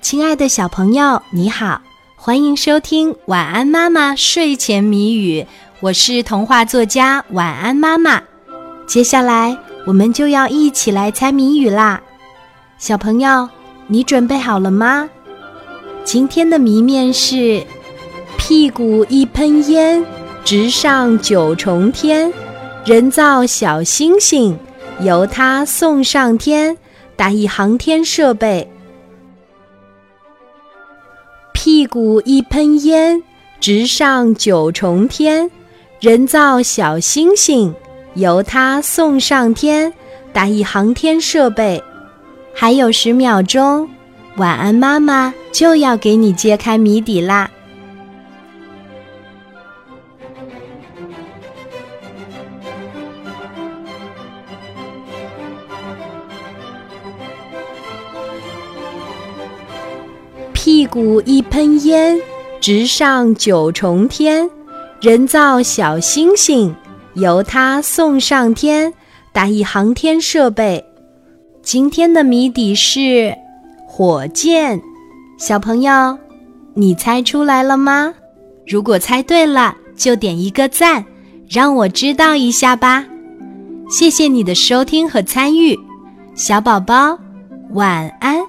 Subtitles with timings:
[0.00, 1.82] 亲爱的小朋友，你好，
[2.16, 5.42] 欢迎收听《晚安妈妈睡前谜语》，
[5.80, 8.20] 我是童话作家晚安妈妈。
[8.86, 12.00] 接下来我们就要一起来猜谜语啦，
[12.78, 13.46] 小朋友，
[13.88, 15.08] 你准备好了吗？
[16.02, 17.62] 今天的谜面是：
[18.38, 20.04] 屁股一喷烟，
[20.42, 22.32] 直上九重天，
[22.86, 24.58] 人造小星星，
[25.00, 26.78] 由它送上天，
[27.16, 28.72] 打一航天设备。
[31.62, 33.22] 屁股一喷烟，
[33.60, 35.50] 直上九重天，
[36.00, 37.74] 人造小星星，
[38.14, 39.92] 由它送上天，
[40.32, 41.84] 打一航天设备。
[42.54, 43.86] 还有十秒钟，
[44.38, 47.50] 晚安妈妈就要给你揭开谜底啦！
[60.62, 62.20] 屁股一喷烟，
[62.60, 64.50] 直上九重天，
[65.00, 66.76] 人造小星星，
[67.14, 68.92] 由它送上天，
[69.32, 70.84] 打一航天设备。
[71.62, 73.34] 今天的谜底是
[73.86, 74.78] 火箭，
[75.38, 76.18] 小朋友，
[76.74, 78.12] 你猜出来了吗？
[78.66, 81.02] 如果猜对了，就点一个赞，
[81.48, 83.06] 让我知道一下吧。
[83.88, 85.74] 谢谢你的收听和参与，
[86.34, 87.18] 小宝宝，
[87.70, 88.39] 晚安。